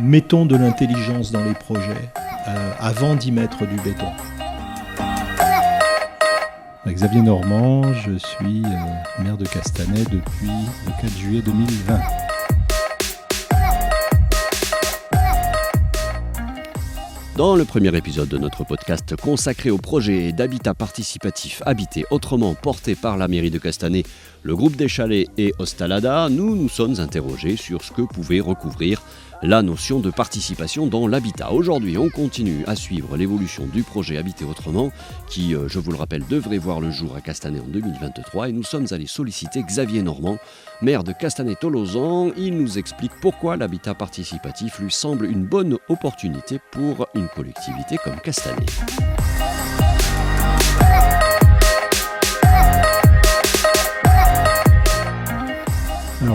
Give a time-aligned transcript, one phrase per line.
[0.00, 2.10] Mettons de l'intelligence dans les projets
[2.48, 4.10] euh, avant d'y mettre du béton.
[6.86, 10.50] Xavier Normand, je suis euh, maire de Castanet depuis
[10.86, 12.27] le 4 juillet 2020.
[17.38, 22.96] Dans le premier épisode de notre podcast consacré au projet d'habitat participatif habité autrement porté
[22.96, 24.04] par la mairie de Castanet,
[24.42, 29.02] le groupe des chalets et Ostalada, nous nous sommes interrogés sur ce que pouvait recouvrir
[29.42, 31.52] la notion de participation dans l'habitat.
[31.52, 34.90] Aujourd'hui, on continue à suivre l'évolution du projet Habiter autrement,
[35.28, 38.48] qui, euh, je vous le rappelle, devrait voir le jour à Castanet en 2023.
[38.48, 40.38] Et nous sommes allés solliciter Xavier Normand,
[40.82, 42.32] maire de Castanet-Tolosan.
[42.36, 48.20] Il nous explique pourquoi l'habitat participatif lui semble une bonne opportunité pour une collectivité comme
[48.20, 48.66] Castanet.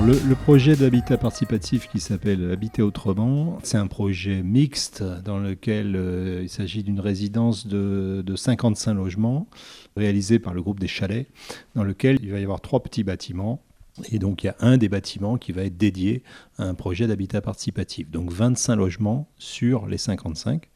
[0.06, 6.42] Le, projet d'habitat participatif qui s'appelle Habiter autrement, c'est un projet mixte dans lequel euh,
[6.44, 9.48] il s'agit d'une résidence de, 55 logements
[9.96, 11.28] réalisée par le groupe des chalets,
[11.76, 13.64] dans lequel il va y avoir trois petits bâtiments.
[14.12, 16.24] Et donc il y a un des bâtiments qui va être dédié
[16.58, 18.12] à un projet d'habitat participatif.
[18.12, 20.70] Donc 25 logements sur les 55.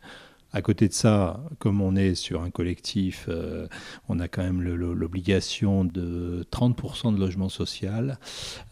[0.58, 3.68] À côté de ça, comme on est sur un collectif, euh,
[4.10, 8.18] on a quand même l'obligation de 30% de logement social,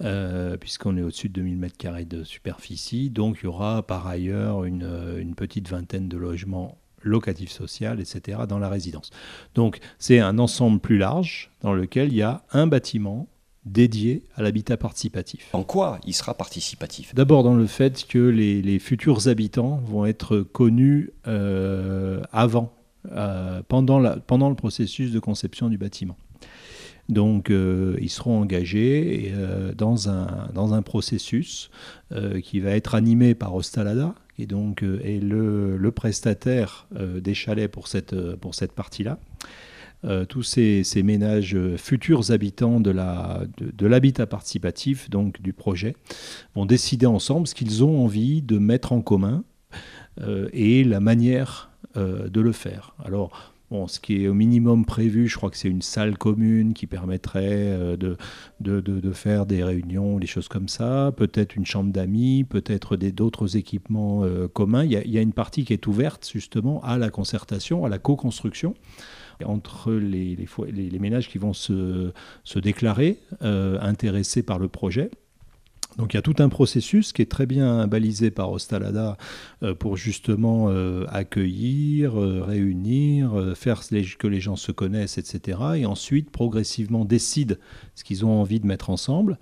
[0.01, 3.11] euh, puisqu'on est au-dessus de 2000 m2 de superficie.
[3.11, 8.57] Donc il y aura par ailleurs une, petite vingtaine de logements locatifs sociaux, etc., dans
[8.57, 9.11] la résidence.
[9.53, 13.27] Donc c'est un ensemble plus large dans lequel il y a un bâtiment
[13.65, 15.49] dédié à l'habitat participatif.
[15.53, 17.13] En quoi il sera participatif?
[17.15, 22.73] D'abord dans le fait que les, futurs habitants vont être connus euh, avant,
[23.11, 26.17] euh, pendant, la, pendant le processus de conception du bâtiment.
[27.09, 29.33] Donc euh, ils seront engagés
[29.77, 31.69] dans, un, dans un processus
[32.43, 37.87] qui va être animé par Ostalada, qui donc est le, le prestataire des chalets pour
[37.87, 39.17] cette, pour cette partie-là.
[40.03, 42.91] Euh, tous ces, ménages euh, futurs habitants de
[43.87, 45.95] l'habitat participatif, donc du projet,
[46.53, 49.43] vont décider ensemble ce qu'ils ont envie de mettre en commun
[50.21, 52.93] euh, et la manière de le faire.
[53.05, 56.75] Alors, Bon, ce qui est au minimum prévu, je crois que c'est une salle commune
[56.75, 58.15] qui permettrait de,
[59.13, 64.23] faire des réunions, des choses comme ça, peut-être une chambre d'amis, peut-être d'autres équipements
[64.53, 64.83] communs.
[64.83, 68.75] Il y, a, une partie qui est ouverte justement à la concertation, à la co-construction
[69.43, 70.37] entre les,
[70.99, 72.11] ménages qui vont se,
[72.43, 75.11] se déclarer euh, intéressés par le projet.
[75.97, 79.17] Donc il y a tout un processus qui est très bien balisé par Ostalada
[79.63, 83.81] euh, pour justement euh, accueillir, réunir, faire
[84.19, 85.59] que les gens se connaissent, etc.
[85.77, 87.55] Et ensuite progressivement décident
[87.95, 89.37] ce qu'ils ont envie de mettre ensemble.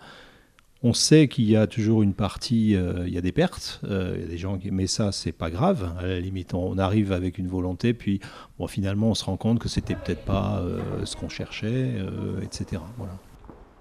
[0.85, 4.15] On sait qu'il y a toujours une partie, euh, il y a des pertes, euh,
[4.17, 5.93] il y a des gens qui, mais ça c'est pas grave.
[5.97, 8.19] À la limite, on, arrive avec une volonté, puis
[8.59, 11.93] bon, finalement on se rend compte que c'était peut-être pas euh, ce qu'on cherchait,
[12.41, 12.81] etc.
[12.97, 13.13] Voilà.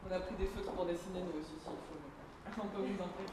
[0.08, 1.48] On a pris des feutres pour dessiner nous aussi.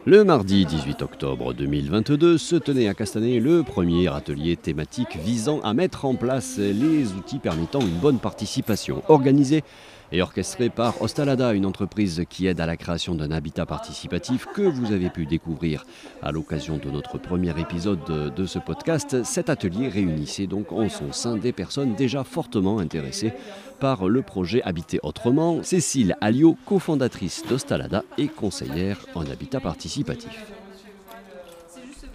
[0.05, 5.75] Le mardi 18 octobre 2022 se tenait à Castanet le premier atelier thématique visant à
[5.75, 9.63] mettre en place les outils permettant une bonne participation organisée
[10.11, 14.61] et orchestré par Ostalada, une entreprise qui aide à la création d'un habitat participatif que
[14.61, 15.85] vous avez pu découvrir
[16.21, 17.99] à l'occasion de notre premier épisode
[18.35, 19.23] de, ce podcast.
[19.23, 23.33] Cet atelier réunissait donc en son sein des personnes déjà fortement intéressées
[23.79, 25.63] par le projet Habiter autrement.
[25.63, 30.51] Cécile Alliot, cofondatrice d'Ostalada et conseillère en habitat participatif.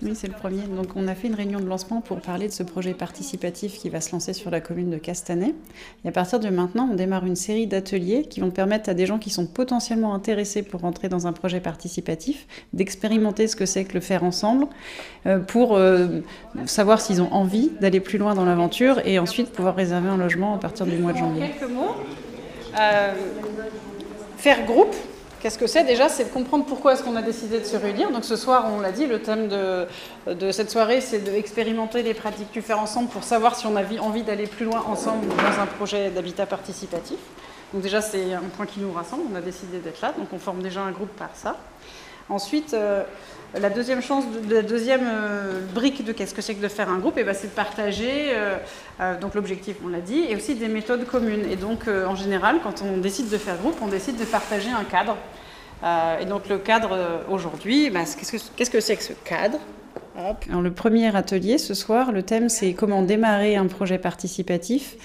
[0.04, 0.62] Oui, c'est le premier.
[0.65, 3.88] Donc, on a fait une réunion de lancement pour parler de ce projet participatif qui
[3.88, 5.54] va se lancer sur la commune de Castanet.
[6.04, 9.06] Et à partir de maintenant, on démarre une série d'ateliers qui vont permettre à des
[9.06, 13.84] gens qui sont potentiellement intéressés pour rentrer dans un projet participatif d'expérimenter ce que c'est
[13.84, 14.66] que le faire ensemble
[15.25, 16.20] euh, pour euh,
[16.66, 20.54] savoir s'ils ont envie d'aller plus loin dans l'aventure et ensuite pouvoir réserver un logement
[20.54, 21.50] à partir du mois de janvier.
[21.59, 21.94] Quelques mots.
[22.78, 23.12] Euh,
[24.37, 24.94] faire groupe
[25.44, 28.10] Qu'est-ce que c'est Déjà, c'est de comprendre pourquoi est-ce qu'on a décidé de se réunir.
[28.10, 29.87] Donc ce soir, on l'a dit, le thème de,
[30.26, 33.82] de cette soirée, c'est d'expérimenter les pratiques du faire ensemble pour savoir si on a
[34.00, 37.19] envie d'aller plus loin ensemble dans un projet d'habitat participatif.
[37.75, 39.25] Donc déjà, c'est un point qui nous rassemble.
[39.31, 41.58] On a décidé d'être là, donc on forme déjà un groupe par ça.
[42.29, 43.03] Ensuite, euh,
[43.59, 46.99] la deuxième chance, la deuxième euh, brique de qu'est-ce que c'est que de faire un
[46.99, 48.32] groupe, eh ben, c'est de partager.
[48.35, 51.44] Euh, donc l'objectif, on l'a dit, et aussi des méthodes communes.
[51.50, 54.85] Et donc, en général, quand on décide de faire groupe, on décide de partager un
[54.85, 55.17] cadre.
[56.21, 56.97] et donc le cadre
[57.31, 59.59] aujourd'hui, ben, qu'est-ce que c'est que ce cadre?
[60.17, 64.97] Alors, le premier atelier ce soir, le thème c'est comment démarrer un projet participatif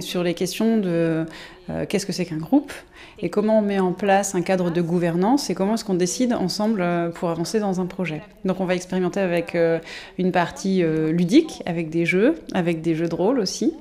[0.00, 1.26] sur les questions de
[1.70, 2.72] euh, qu'est-ce que c'est qu'un groupe
[3.18, 6.32] et comment on met en place un cadre de gouvernance et comment est-ce qu'on décide
[6.32, 8.22] ensemble euh, pour avancer dans un projet.
[8.44, 9.78] Donc on va expérimenter avec euh,
[10.18, 13.74] une partie ludique, avec des jeux, avec des jeux de rôle aussi,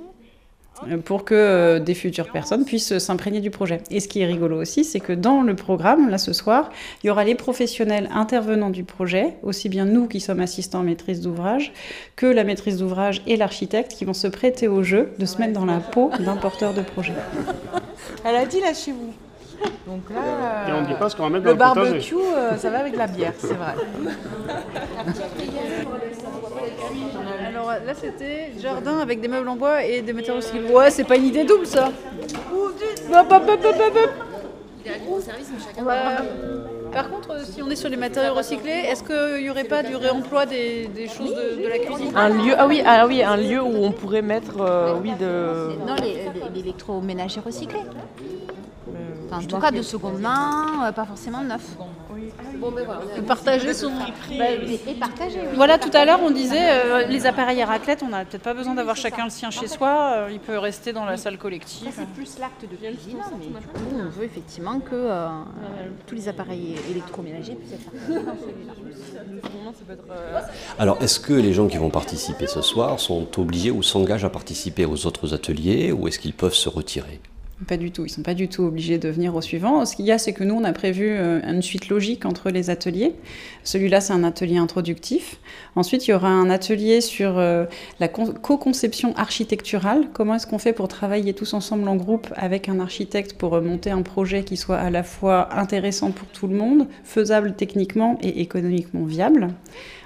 [1.06, 3.82] pour que euh, des futures personnes puissent s'imprégner du projet.
[3.92, 6.70] Et ce qui est rigolo aussi, c'est que dans le programme, là ce soir,
[7.04, 11.22] il y aura les professionnels intervenants du projet, aussi bien nous qui sommes assistants maîtrise
[11.22, 11.74] d'ouvrage,
[12.16, 15.54] que la maîtrise d'ouvrage et l'architecte qui vont se prêter au jeu de se mettre
[15.54, 17.14] dans la peau d'un porteur de projet.
[18.24, 19.14] Elle a dit là chez vous.
[19.86, 22.56] Donc là, et on dit pas ce qu'on va mettre le, dans le barbecue, euh,
[22.56, 23.76] ça va avec la bière, c'est vrai.
[27.70, 30.74] Alors là, c'était jardin avec des meubles en bois et des matériaux recyclés.
[30.74, 31.92] Ouais, c'est pas une idée double ça.
[36.92, 39.96] Par contre, si on est sur les matériaux recyclés, est-ce qu'il n'y aurait pas du
[39.96, 42.12] réemploi des, choses de, la cuisine?
[42.16, 45.78] Un lieu, ah oui, ah oui, un lieu où on pourrait mettre, euh, oui, de.
[45.86, 45.96] Non,
[46.56, 47.80] l'électroménager recyclé.
[49.28, 51.78] Enfin, en tout cas, de seconde main, euh, pas forcément neuf.
[52.58, 53.02] Bon, ben voilà.
[53.28, 53.90] partager son.
[54.38, 55.56] Bah, et partager, oui.
[55.56, 58.54] Voilà, tout à l'heure, on disait euh, les appareils à raclette, on n'a peut-être pas
[58.54, 61.88] besoin d'avoir chacun le sien chez soi, euh, il peut rester dans la salle collective.
[61.96, 65.28] C'est plus l'acte de cuisine, mais du coup, on veut effectivement que euh,
[66.08, 68.74] tous les appareils électroménagers puissent être partagés dans celui-là.
[70.78, 74.30] Alors, est-ce que les gens qui vont participer ce soir sont obligés ou s'engagent à
[74.30, 77.20] participer aux autres ateliers ou est-ce qu'ils peuvent se retirer?
[77.68, 79.86] Pas du tout, ils sont pas du tout obligés de venir au suivant.
[79.86, 82.50] Ce qu'il y a, c'est que nous, on a prévu euh, une suite logique entre
[82.50, 83.14] les ateliers.
[83.64, 85.40] Celui-là, c'est un atelier introductif.
[85.76, 87.66] Ensuite, il y aura un atelier sur euh,
[88.00, 90.08] la co-conception architecturale.
[90.14, 93.62] Comment est-ce qu'on fait pour travailler tous ensemble en groupe avec un architecte pour euh,
[93.62, 98.18] monter un projet qui soit à la fois intéressant pour tout le monde, faisable techniquement
[98.22, 99.50] et économiquement viable?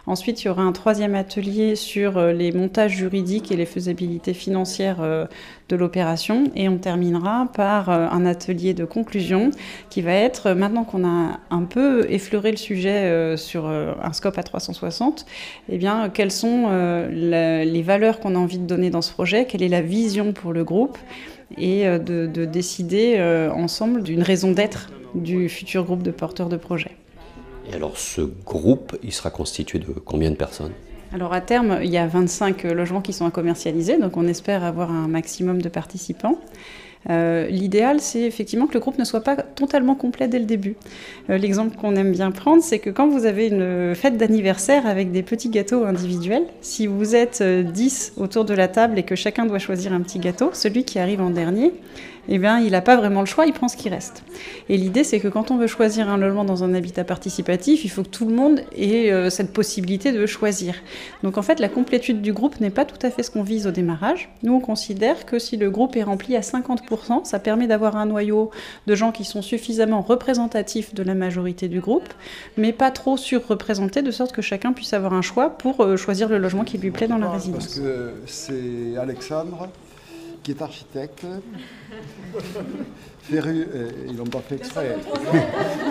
[0.05, 4.33] Ensuite, il y aura un troisième atelier sur euh, les montages juridiques et les faisabilités
[4.33, 5.25] financières euh,
[5.69, 6.51] de l'opération.
[6.57, 9.51] Et on terminera par euh, un atelier de conclusion
[9.89, 14.44] qui va être, maintenant qu'on a un peu effleuré le sujet sur un scope à
[14.44, 15.25] 360,
[15.69, 16.69] eh bien, quelles sont
[17.11, 20.53] les valeurs qu'on a envie de donner dans ce projet, quelle est la vision pour
[20.53, 20.97] le groupe?
[21.57, 23.21] Et de, de décider
[23.53, 26.97] ensemble d'une raison d'être du futur groupe de porteurs de projets.
[27.69, 30.74] Et alors ce groupe, il sera constitué de combien de personnes?
[31.13, 34.63] Alors à terme, il y a 25 logements qui sont à commercialiser, donc on espère
[34.63, 36.39] avoir un maximum de participants.
[37.10, 40.75] Euh, l'idéal, c'est effectivement que le groupe ne soit pas totalement complet dès le début.
[41.30, 45.12] Euh, l'exemple qu'on aime bien prendre, c'est que quand vous avez une fête d'anniversaire avec
[45.12, 49.15] des petits gâteaux individuels, si vous êtes 10 euh, autour de la table et que
[49.15, 51.74] chacun doit choisir un petit gâteau, celui qui arrive en dernier,
[52.30, 54.24] eh bien, il n'a pas vraiment le choix, il prend ce qui reste.
[54.70, 57.90] Et l'idée, c'est que quand on veut choisir un logement dans un habitat participatif, il
[57.90, 60.75] faut que tout le monde ait euh, cette possibilité de choisir.
[61.24, 63.68] Donc en fait, la complétude du groupe n'est pas tout à fait ce qu'on vise
[63.68, 64.30] au démarrage.
[64.42, 68.06] Nous, on considère que si le groupe est rempli à 50%, ça permet d'avoir un
[68.06, 68.52] noyau
[68.88, 72.08] de gens qui sont suffisamment représentatifs de la majorité du groupe,
[72.58, 76.30] mais pas trop surreprésentés, de sorte que chacun puisse avoir un choix pour euh, choisir
[76.30, 77.66] le logement qui lui plaît dans la résidence.
[77.66, 79.68] Parce que c'est Alexandre
[80.44, 81.25] qui est architecte.
[83.24, 84.98] Ferru, euh, ils l'ont pas fait exprès.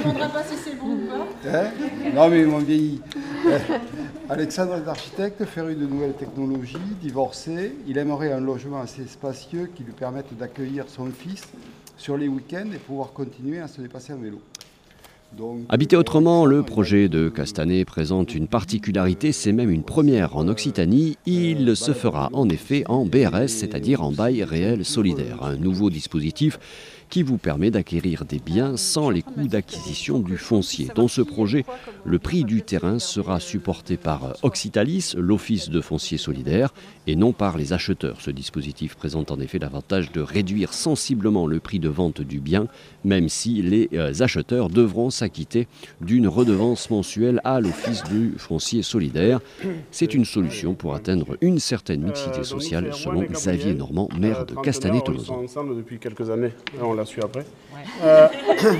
[0.05, 1.27] On ne pas si c'est bon ou pas.
[1.51, 1.71] Hein
[2.15, 3.01] non, mais ils m'ont vieilli.
[3.47, 3.59] Euh,
[4.29, 7.75] Alexandre est architecte, féru de nouvelles technologies, divorcé.
[7.87, 11.49] Il aimerait un logement assez spacieux qui lui permette d'accueillir son fils
[11.97, 14.41] sur les week-ends et pouvoir continuer à se déplacer en vélo.
[15.69, 21.17] Habiter autrement, le projet de Castanet présente une particularité, c'est même une première en Occitanie.
[21.27, 26.59] Il se fera en effet en BRS, c'est-à-dire en bail réel solidaire, un nouveau dispositif
[27.13, 30.89] qui vous permet d'acquérir des biens sans les coûts d'acquisition du foncier.
[30.95, 31.67] Dans ce projet,
[32.07, 36.73] le prix du terrain sera supporté par Occitalis, l'Office de foncier solidaire,
[37.07, 38.23] et non par les acheteurs.
[38.23, 42.67] Ce dispositif présente en effet l'avantage de réduire sensiblement le prix de vente du bien,
[43.05, 45.69] même si les euh, acheteurs devront s'acquitter
[46.01, 49.41] d'une redevance mensuelle à l'Office du foncier solidaire.
[49.91, 54.55] C'est une solution pour atteindre une certaine mixité euh, sociale, selon Xavier Normand, maire de
[54.55, 55.45] Castanet-Tolosan.
[57.05, 57.45] Suit après,
[58.03, 58.29] euh,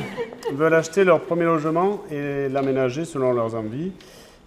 [0.53, 3.93] veulent acheter leur premier logement et l'aménager selon leurs envies.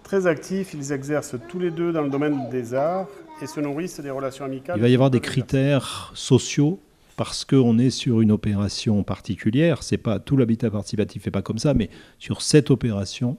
[0.02, 3.08] Très actifs, ils exercent tous les deux dans le domaine des arts
[3.42, 4.76] et se nourrissent des relations amicales.
[4.78, 6.78] Il va y avoir des critères sociaux
[7.16, 9.82] parce qu'on est sur une opération particulière.
[9.82, 13.38] C'est pas tout l'habitat participatif n'est pas comme ça, mais sur cette opération,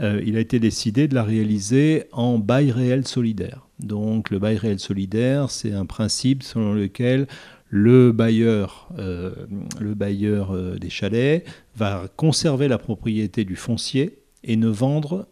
[0.00, 3.66] euh, il a été décidé de la réaliser en bail réel solidaire.
[3.78, 7.26] Donc le bail réel solidaire, c'est un principe selon lequel
[7.74, 9.32] le bailleur, euh,
[9.80, 11.42] le bailleur euh, des chalets
[11.74, 15.26] va conserver la propriété du foncier et ne vendre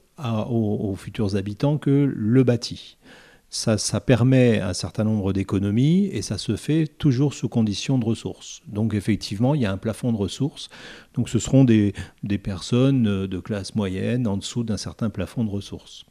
[0.48, 2.96] aux, futurs habitants que le bâti.
[3.50, 8.06] ça, ça, permet un certain nombre d'économies et ça se fait toujours sous condition de
[8.06, 8.62] ressources.
[8.68, 10.70] Donc effectivement, il y a un plafond de ressources.
[11.20, 15.50] Donc ce seront des, des personnes de classe moyenne en dessous d'un certain plafond de
[15.50, 16.06] ressources.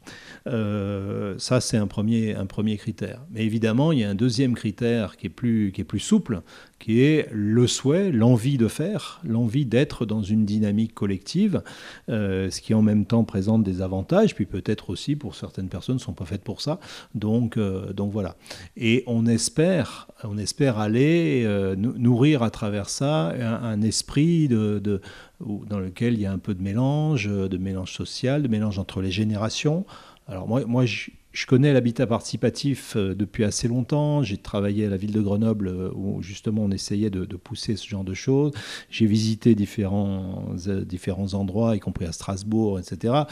[0.46, 3.20] Euh, ça, c'est un premier, un premier critère.
[3.32, 6.42] Mais évidemment, il y a un deuxième critère qui est plus, qui est plus souple,
[6.80, 11.62] qui est le souhait, l'envie de faire, l'envie d'être dans une dynamique collective,
[12.08, 15.96] euh, ce qui en même temps présente des avantages, puis peut-être aussi pour certaines personnes
[15.96, 16.80] ne sont pas faites pour ça.
[17.14, 18.36] Donc, euh, donc voilà.
[18.76, 24.99] Et on espère, on espère aller euh, nourrir à travers ça un, esprit de,
[25.40, 29.00] dans lequel il y a un peu de mélange, de mélange social, de mélange entre
[29.00, 29.84] les générations.
[30.30, 31.10] Alors moi, moi je,
[31.48, 34.22] connais l'habitat participatif euh, depuis assez longtemps.
[34.22, 37.88] J'ai travaillé à la ville de Grenoble euh, où justement on essayait de, pousser ce
[37.88, 38.52] genre de choses.
[38.90, 43.24] J'ai visité différents, euh, différents endroits, y compris à Strasbourg, etc.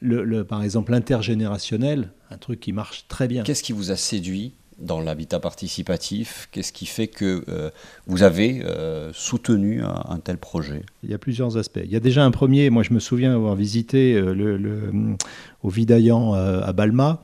[0.00, 3.42] Le, par exemple, l'intergénérationnel, un truc qui marche très bien.
[3.42, 7.70] Qu'est-ce qui vous a séduit dans l'habitat participatif Qu'est-ce qui fait que euh,
[8.06, 10.82] vous avez euh, soutenu un, tel projet?
[11.02, 11.80] Il y a plusieurs aspects.
[11.84, 15.16] Il y a déjà un premier, moi je me souviens avoir visité euh,
[15.62, 17.20] au Vidaillan à Balma,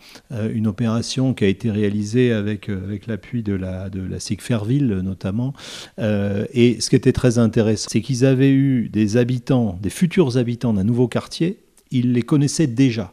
[0.53, 5.55] une opération qui a été réalisée avec, avec l'appui de la, de la Fairville notamment.
[5.99, 10.73] et ce qui était très intéressant, c'est qu'ils avaient eu des habitants, des futurs habitants
[10.73, 11.61] d'un nouveau quartier,
[11.93, 13.13] ils les connaissaient déjà.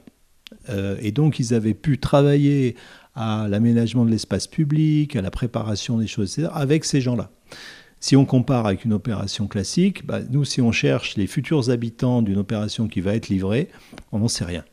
[1.02, 2.76] et donc ils avaient pu travailler
[3.16, 7.30] à l'aménagement de l'espace public, à la préparation des choses, etc., avec ces gens-là.
[8.00, 12.24] Si on compare avec une opération classique, bah, nous, si on cherche les futurs habitants
[12.24, 13.70] d'une opération qui va être livrée,
[14.12, 14.64] on n'en sait rien.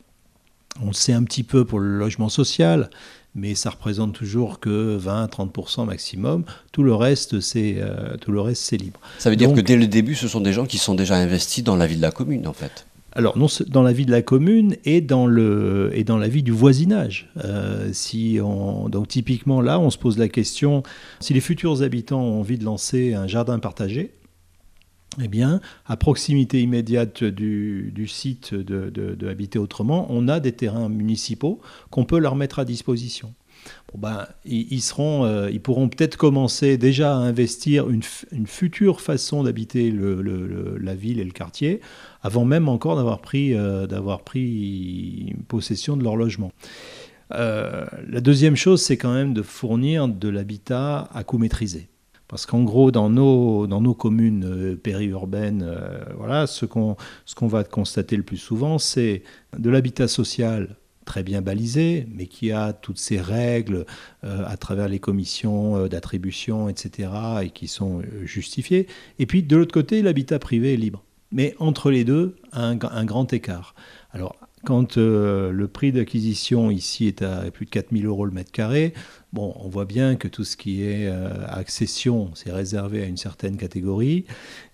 [0.81, 2.89] On sait un petit peu pour le logement social,
[3.35, 6.45] mais ça représente toujours que 20-30% maximum.
[6.73, 9.01] Tout le reste, c'est euh, tout le reste, c'est libre.
[9.19, 11.63] Ça veut dire que dès le début, ce sont des gens qui sont déjà investis
[11.63, 12.88] dans la vie de la commune, en fait
[13.19, 16.45] alors, non, dans la vie de la commune et dans, le, et dans la vie
[16.45, 17.29] du voisinage.
[17.45, 20.85] Euh, si on, donc, typiquement, là, on se pose la question
[21.19, 24.13] si les futurs habitants ont envie de lancer un jardin partagé,
[25.21, 30.53] eh bien, à proximité immédiate du, du site de, de, Habiter Autrement, on a des
[30.53, 31.61] terrains municipaux
[31.91, 33.35] qu'on peut leur mettre à disposition.
[33.93, 39.01] Bon ben, ils, seront, euh, ils pourront peut-être commencer déjà à investir une, une future
[39.01, 41.81] façon d'habiter la ville et le quartier
[42.23, 46.53] avant même encore d'avoir pris, euh, d'avoir pris possession de leur logement.
[47.35, 51.89] Euh, la deuxième chose, c'est quand même de fournir de l'habitat à coût maîtrisé.
[52.27, 55.67] Parce qu'en gros, dans nos, communes euh, périurbaines,
[56.17, 56.97] voilà, ce qu'on
[57.41, 59.23] va constater le plus souvent, c'est
[59.59, 63.87] de l'habitat social très bien balisé, mais qui a toutes ces règles
[64.23, 67.09] à travers les commissions d'attribution, etc.,
[67.45, 68.87] et qui sont justifiées.
[69.19, 71.03] Et puis, de l'autre côté, l'habitat privé est libre.
[71.31, 73.75] Mais entre les deux, un, grand écart.
[74.13, 78.51] Alors, quand euh, le prix d'acquisition ici est à plus de 4000 euros le mètre
[78.51, 78.95] carré,
[79.33, 83.19] bon, on voit bien que tout ce qui est euh, accession, c'est réservé à une
[83.19, 84.25] certaine catégorie.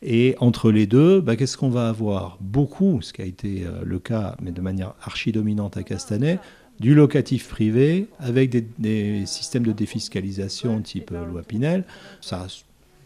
[0.00, 2.38] Et entre les deux, bah, qu'est-ce qu'on va avoir?
[2.40, 6.38] Beaucoup, ce qui a été euh, le cas, mais de manière archi-dominante à Castanet,
[6.80, 11.84] du locatif privé avec des, des systèmes de défiscalisation type loi Pinel.
[12.20, 12.46] Ça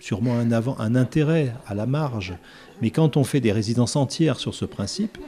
[0.00, 2.34] sûrement un, intérêt à la marge
[2.80, 5.18] mais quand on fait des résidences entières sur ce principe,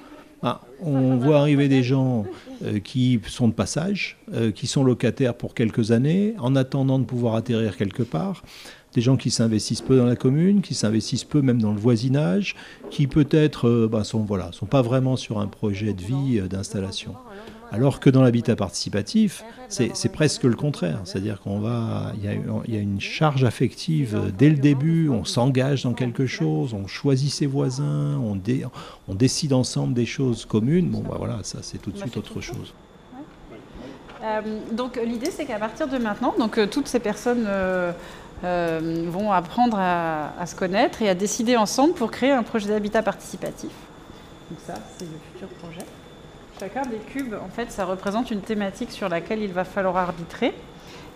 [0.43, 2.25] bah, on voit arriver des gens
[2.65, 7.05] euh, qui sont de passage, euh, qui sont locataires pour quelques années, en attendant de
[7.05, 8.43] pouvoir atterrir quelque part.
[8.95, 12.57] Des gens qui s'investissent peu dans la commune, qui s'investissent peu même dans le voisinage,
[12.91, 16.41] qui peut-être ne euh, bah, sont, voilà, sont pas vraiment sur un projet de vie
[16.49, 17.15] d'installation.
[17.73, 21.01] Alors que dans l'habitat participatif, c'est presque le contraire.
[21.05, 22.25] C'est-à-dire qu'on va, il
[22.75, 27.31] y, a une charge affective dès le début, on s'engage dans quelque chose, on choisit
[27.33, 28.39] ses voisins, on,
[29.09, 30.91] on décide ensemble des choses communes.
[30.91, 32.75] Bon, bah voilà, ça c'est tout de suite autre chose.
[34.23, 34.41] Euh,
[34.73, 37.93] donc l'idée c'est qu'à partir de maintenant, donc euh, toutes ces personnes euh,
[38.43, 43.03] vont apprendre à, à, se connaître et à décider ensemble pour créer un projet d'habitat
[43.03, 43.71] participatif.
[44.51, 45.87] Donc ça, c'est le futur projet.
[46.61, 50.53] Chacun des cubes, en fait, ça représente une thématique sur laquelle il va falloir arbitrer.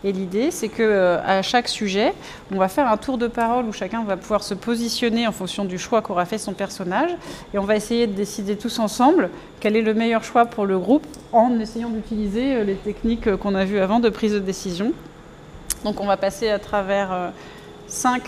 [0.02, 2.14] Et l'idée, c'est que euh, à chaque sujet,
[2.50, 5.66] on va faire un tour de parole où chacun va pouvoir se positionner en fonction
[5.66, 7.10] du choix qu'aura fait son personnage,
[7.52, 9.28] et on va essayer de décider tous ensemble
[9.60, 13.36] quel est le meilleur choix pour le groupe en essayant d'utiliser euh, les techniques euh,
[13.36, 14.94] qu'on a vues avant de prise de décision.
[15.84, 17.32] Donc, on va passer à travers
[17.86, 18.22] cinq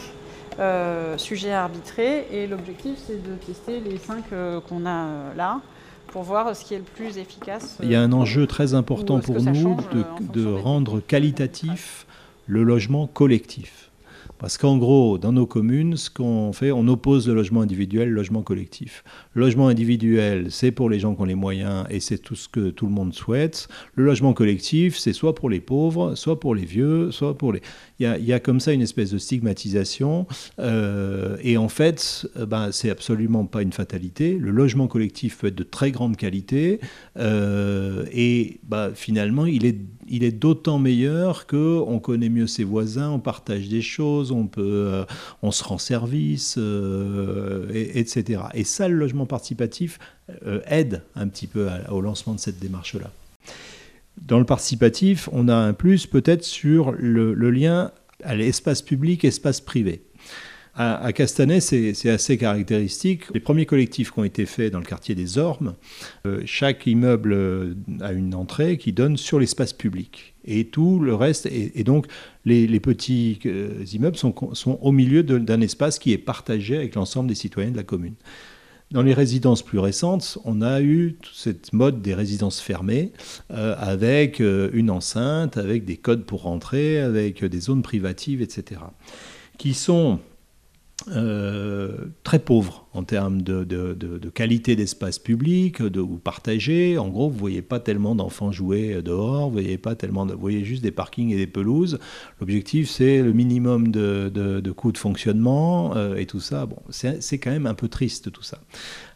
[1.17, 4.25] sujets à arbitrer, et l'objectif, c'est de tester les cinq
[4.69, 5.61] qu'on a là
[6.09, 7.79] pour voir ce qui est le plus efficace.
[7.83, 12.07] Il y a un enjeu très important pour nous de, de rendre qualitatif
[12.47, 13.87] le logement collectif.
[14.39, 18.15] Parce qu'en gros, dans nos communes, ce qu'on fait, on oppose le logement individuel, le
[18.15, 19.03] logement collectif.
[19.33, 22.47] Le logement individuel, c'est pour les gens qui ont les moyens et c'est tout ce
[22.47, 23.69] que tout le monde souhaite.
[23.95, 27.63] Le logement collectif, c'est soit pour les pauvres, soit pour les vieux, soit pour les...
[27.99, 30.27] Il y a, comme ça une espèce de stigmatisation.
[30.59, 34.37] Euh, et en fait, euh, ben, c'est absolument pas une fatalité.
[34.39, 36.79] Le logement collectif peut être de très grande qualité.
[37.17, 43.69] Euh, et ben, finalement, il est, d'autant meilleur qu'on connaît mieux ses voisins, on partage
[43.69, 45.05] des choses, on, peut,
[45.43, 46.59] on se rend service,
[47.73, 48.43] etc.
[48.55, 49.99] Et ça, le logement participatif
[50.67, 53.11] aide un petit peu au lancement de cette démarche-là.
[54.21, 57.93] Dans le participatif, on a un plus peut-être sur le, lien
[58.25, 60.03] à l'espace public, espace privé.
[60.79, 63.23] À, Castanet, c'est assez caractéristique.
[63.33, 65.75] Les premiers collectifs qui ont été faits dans le quartier des Ormes,
[66.27, 70.35] euh, chaque immeuble euh, a une entrée qui donne sur l'espace public.
[70.45, 72.07] Et tout le reste, et, donc
[72.45, 77.31] les, petits euh, immeubles sont, sont au milieu d'un espace qui est partagé avec l'ensemble
[77.31, 78.15] des citoyens de la commune.
[78.93, 83.13] Dans les résidences plus récentes, on a eu cette mode des résidences fermées,
[83.51, 88.81] euh, avec euh, une enceinte, avec des codes pour rentrer, avec des zones privatives, etc.,
[89.59, 90.21] qui sont
[91.09, 93.65] euh, très pauvre en termes de,
[94.35, 96.99] qualité d'espace public, de ou partagé.
[96.99, 100.65] En gros, vous voyez pas tellement d'enfants jouer dehors, vous voyez pas tellement, vous voyez
[100.65, 101.99] juste des parkings et des pelouses.
[102.41, 106.67] L'objectif, c'est le minimum de, coûts de fonctionnement euh, et tout ça.
[106.67, 108.59] Bon, c'est quand même un peu triste tout ça.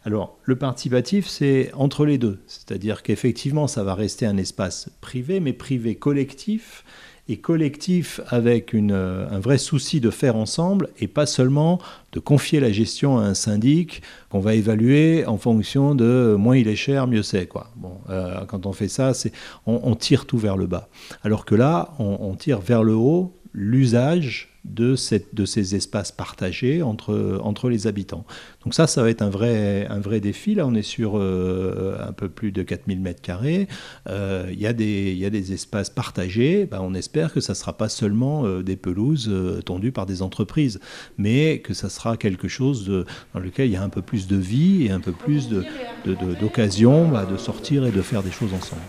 [0.05, 5.39] Alors, le participatif, c'est entre les deux, c'est-à-dire qu'effectivement, ça va rester un espace privé,
[5.39, 6.83] mais privé collectif
[7.31, 11.79] et collectif avec euh, un vrai souci de faire ensemble et pas seulement
[12.11, 16.67] de confier la gestion à un syndic qu'on va évaluer en fonction de moins il
[16.67, 17.47] est cher, mieux c'est.
[17.47, 17.71] Quoi.
[17.77, 19.31] Bon, euh, quand on fait ça, c'est,
[19.65, 20.89] on, tire tout vers le bas.
[21.23, 26.83] Alors que là, on tire vers le haut l'usage de, cette, de ces espaces partagés
[26.83, 28.25] entre, entre les habitants.
[28.63, 30.53] Donc ça, ça va être un vrai, un vrai défi.
[30.53, 33.67] Là, on est sur euh, un peu plus de 4000 mètres carrés.
[34.07, 36.65] Euh, il y, a des espaces partagés.
[36.65, 39.31] Ben, on espère que ça ne sera pas seulement euh, des pelouses
[39.65, 40.79] tondues par des entreprises,
[41.17, 44.37] mais que ça sera quelque chose dans lequel il y a un peu plus de
[44.37, 48.31] vie et un peu plus d'occasion de, de, de, de sortir et de faire des
[48.31, 48.81] choses ensemble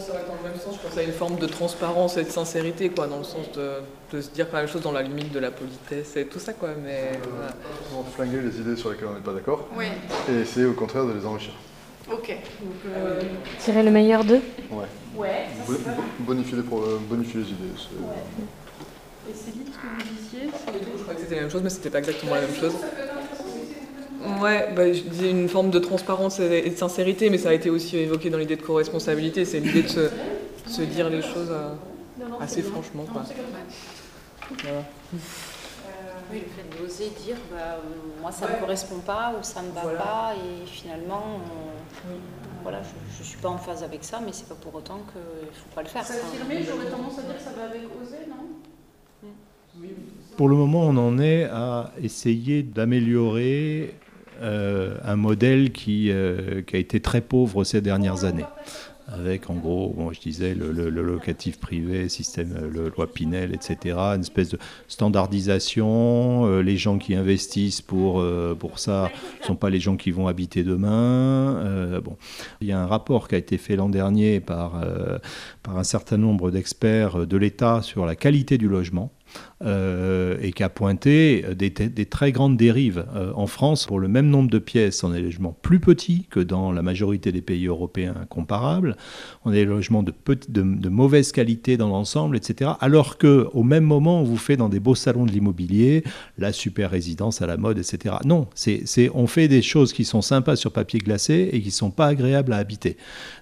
[0.00, 0.39] ça
[0.96, 4.48] a une forme de transparence et de sincérité, quoi, dans le sens de, se dire
[4.48, 6.70] pas la chose dans la limite de la politesse et tout ça, quoi.
[6.82, 7.54] Mais voilà.
[8.14, 9.68] flinguer les idées sur lesquelles on n'est pas d'accord
[10.28, 11.52] et essayer au contraire de les enrichir.
[12.10, 12.28] Ok.
[12.28, 13.20] Donc, euh...
[13.58, 14.86] Tirer le meilleur d'eux Ouais.
[15.16, 15.46] Ouais.
[16.20, 17.74] bonifier, les bonifier les idées.
[19.28, 20.50] Et c'est ce que vous disiez
[20.96, 22.74] Je crois que c'était la même chose, mais c'était pas exactement la même chose.
[24.40, 27.70] Ouais, bah, je disais une forme de transparence et de sincérité, mais ça a été
[27.70, 29.44] aussi évoqué dans l'idée de co-responsabilité.
[29.44, 30.00] C'est l'idée de se,
[30.70, 31.74] se dire les choses euh,
[32.40, 33.04] assez franchement.
[33.10, 33.22] Quoi.
[34.62, 34.82] Voilà.
[36.32, 37.80] Oui, le fait d'oser dire, bah,
[38.20, 41.40] moi ça ne me correspond pas ou ça ne va pas, et finalement,
[42.62, 42.82] voilà,
[43.16, 45.52] je ne suis pas en phase avec ça, mais c'est pas pour autant qu'il ne
[45.52, 46.04] faut pas le faire.
[46.04, 48.46] S'affirmer, j'aurais tendance à dire que ça va avec oser, non?
[50.36, 53.94] Pour le moment, on en est à essayer d'améliorer
[54.40, 58.46] euh, un modèle qui, euh, qui, a été très pauvre ces dernières années
[59.12, 64.50] avec en gros, je disais, le, locatif privé, système, le loi Pinel, etc., une espèce
[64.50, 66.46] de standardisation.
[66.46, 70.10] Euh, les gens qui investissent pour, euh, pour ça ne sont pas les gens qui
[70.10, 71.56] vont habiter demain.
[71.64, 72.16] Euh, bon.
[72.60, 74.80] Il y a un rapport qui a été fait l'an dernier par,
[75.62, 79.10] par un certain nombre d'experts de l'État sur la qualité du logement.
[79.62, 81.70] Euh, et qui a pointé des,
[82.06, 83.04] très grandes dérives.
[83.14, 86.26] Euh, en France, pour le même nombre de pièces, on a des logements plus petits
[86.30, 88.96] que dans la majorité des pays européens comparables.
[89.44, 90.14] On a des logements de,
[90.48, 92.70] de, mauvaise qualité dans l'ensemble, etc.
[92.80, 96.04] Alors qu'au même moment, on vous fait dans des beaux salons de l'immobilier
[96.38, 98.14] la super résidence à la mode, etc.
[98.24, 101.72] Non, c'est, on fait des choses qui sont sympas sur papier glacé et qui ne
[101.72, 102.96] sont pas agréables à habiter.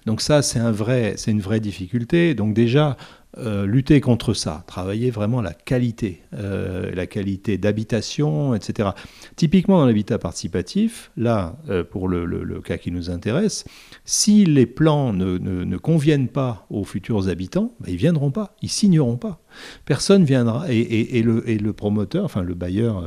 [0.05, 2.33] Donc ça, c'est, un vrai, c'est une vraie difficulté.
[2.33, 2.97] Donc déjà,
[3.37, 8.89] euh, lutter contre ça, travailler vraiment la qualité, euh, la qualité d'habitation, etc.
[9.35, 13.65] Typiquement dans l'habitat participatif, là, euh, pour le, cas qui nous intéresse,
[14.03, 18.69] si les plans ne, conviennent pas aux futurs habitants, ben, ils ne viendront pas, ils
[18.69, 19.39] signeront pas.
[19.85, 23.03] Personne viendra et, le, promoteur, enfin le bailleur,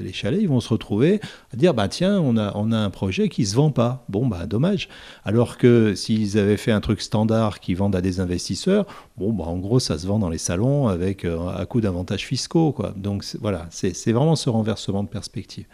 [0.00, 1.20] les chalets, ils vont se retrouver
[1.52, 4.04] à dire bah tiens, on a, on a un projet qui se vend pas.
[4.08, 4.88] Bon bah dommage.
[5.24, 9.44] Alors que s'ils avaient fait un truc standard qui vendent à des investisseurs, bon bah
[9.44, 12.92] en gros ça se vend dans les salons avec à coup d'avantages fiscaux quoi.
[12.96, 15.66] Donc voilà, c'est vraiment ce renversement de perspective.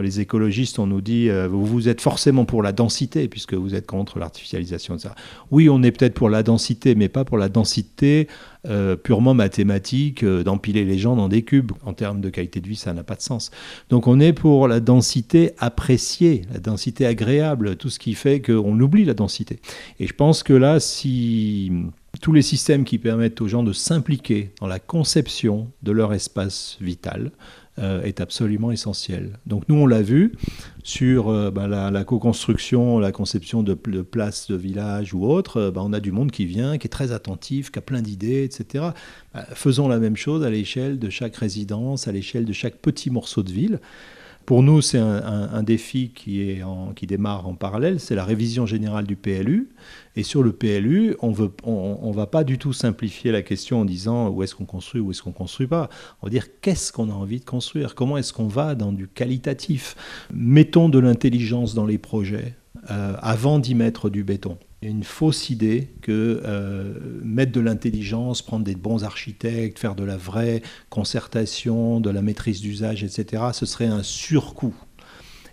[0.00, 3.86] Les écologistes, on nous dit, euh, vous êtes forcément pour la densité, puisque vous êtes
[3.86, 4.96] contre l'artificialisation.
[5.50, 8.28] Oui, on est peut-être pour la densité, mais pas pour la densité
[8.66, 11.72] euh, purement mathématique, euh, d'empiler les gens dans des cubes.
[11.84, 13.50] En termes de qualité de vie, ça n'a pas de sens.
[13.90, 18.78] Donc on est pour la densité appréciée, la densité agréable, tout ce qui fait qu'on
[18.80, 19.60] oublie la densité.
[20.00, 21.70] Et je pense que là, si
[22.20, 26.76] tous les systèmes qui permettent aux gens de s'impliquer dans la conception de leur espace
[26.80, 27.30] vital,
[27.80, 29.38] euh, est absolument essentiel.
[29.46, 30.32] Donc nous, on l'a vu
[30.82, 35.82] sur euh, ben, la, co-construction, la conception de, places de village ou autre, euh, ben,
[35.84, 38.86] on a du monde qui vient, qui est très attentif, qui a plein d'idées, etc.
[39.32, 43.10] Ben, faisons la même chose à l'échelle de chaque résidence, à l'échelle de chaque petit
[43.10, 43.80] morceau de ville.
[44.48, 46.62] Pour nous, c'est un, défi qui,
[47.06, 49.68] démarre en parallèle, c'est la révision générale du PLU.
[50.16, 54.30] Et sur le PLU, on ne va pas du tout simplifier la question en disant
[54.30, 55.90] où est-ce qu'on construit, où est-ce qu'on construit pas.
[56.22, 59.06] On va dire qu'est-ce qu'on a envie de construire, comment est-ce qu'on va dans du
[59.06, 59.96] qualitatif?
[60.32, 62.54] Mettons de l'intelligence dans les projets
[62.90, 64.56] euh, avant d'y mettre du béton.
[64.80, 70.16] Une fausse idée que euh, mettre de l'intelligence, prendre des bons architectes, faire de la
[70.16, 74.74] vraie concertation, de la maîtrise d'usage, etc., ce serait un surcoût.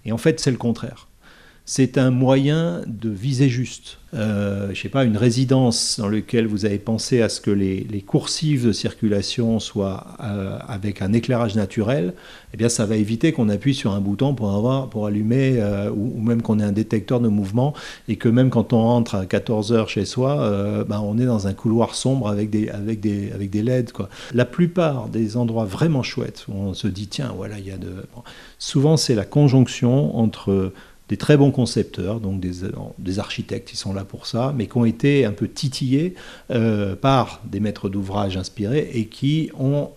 [0.06, 1.08] Et en fait, c'est le contraire
[1.66, 3.98] c'est un moyen de viser juste.
[4.14, 7.86] Euh, je sais pas, une résidence dans laquelle vous avez pensé à ce que les,
[8.06, 12.14] coursives de circulation soient euh, avec un éclairage naturel,
[12.54, 15.90] eh bien ça va éviter qu'on appuie sur un bouton pour, avoir, pour allumer, euh,
[15.90, 17.74] ou, même qu'on ait un détecteur de mouvement,
[18.08, 21.48] et que même quand on rentre à 14 heures chez soi, ben, on est dans
[21.48, 23.92] un couloir sombre avec des, avec des, avec des LED.
[23.92, 24.10] Quoi.
[24.34, 27.78] La plupart des endroits vraiment chouettes, où on se dit, tiens, voilà, il y a
[27.78, 27.92] de...
[28.60, 30.72] Souvent c'est la conjonction entre
[31.10, 34.78] des très bons concepteurs, donc des, des, architectes qui sont là pour ça, mais qui
[34.78, 36.16] ont été un peu titillés
[36.52, 39.90] euh, par des maîtres d'ouvrage inspirés et qui ont,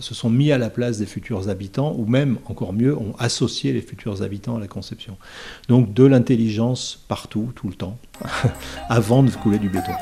[0.00, 3.72] se sont mis à la place des futurs habitants, ou même, encore mieux, ont associé
[3.72, 5.16] les futurs habitants à la conception.
[5.68, 7.96] Donc de l'intelligence partout, tout le temps,
[8.88, 9.92] avant de couler du béton.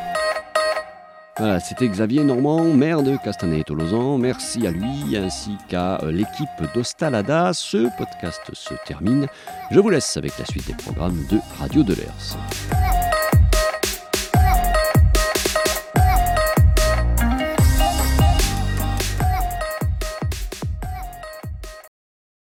[1.38, 4.18] Voilà, c'était Xavier Normand, maire de Castanet-Tolosan.
[4.18, 7.52] Merci à lui ainsi qu'à euh, l'équipe d'Ostalada.
[7.52, 9.28] Ce podcast se termine.
[9.70, 12.97] Je vous laisse avec la suite des programmes de Radio de l'ERS.